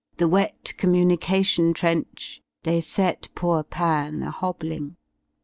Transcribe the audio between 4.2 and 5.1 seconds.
a hobbling.